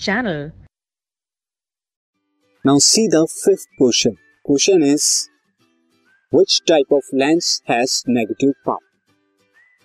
[0.00, 0.52] channel.
[2.64, 4.16] Now see the fifth question.
[4.44, 5.28] Question is,
[6.32, 8.86] which type of lens has negative power?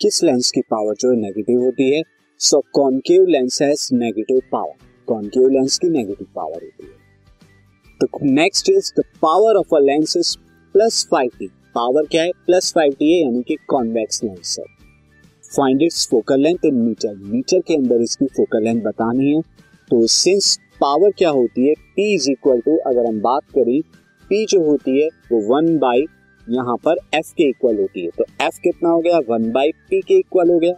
[0.00, 2.02] किस lens की power जो है negative होती है?
[2.38, 4.74] So concave lens has negative power
[5.06, 6.92] concave lens की negative power होती है।
[8.00, 10.36] तो next is the power of a lens is
[10.72, 12.30] plus five D power क्या है?
[12.30, 14.64] प्लस फाइव टी है, यानी कि कॉन्वेक्स लेंस है।
[15.56, 19.42] Find its focal length in metre metre के अंदर इसकी फोकल लेंथ बतानी है।
[19.88, 21.74] तो सिंस पावर क्या होती है?
[21.74, 23.80] P इज़ इक्वल टू अगर हम बात करें,
[24.30, 26.04] P जो होती है, वो वन बाई
[26.46, 29.18] यहाँ पर F के इक्वल होती है। तो F कितना हो गया?
[29.28, 30.72] वन बाई P के इक्वल हो गया।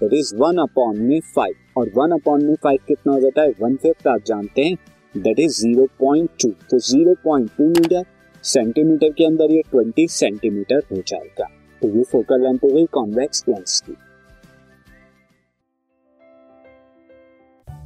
[0.00, 3.52] दैट इज़ वन अपॉन में फाइव और वन अपॉन में फाइव कितना हो जाता है?
[3.60, 4.76] वन फिफ्थ आप जानते हैं।
[5.14, 8.04] That is zero point two तो zero point two metre
[8.44, 11.48] centimetre के अंदर ये ट्वेंटी सेंटीमीटर हो जाएगा।
[11.82, 13.96] तो ये फोकल लेंथ हो गई कॉन्वेक्स लेंस की।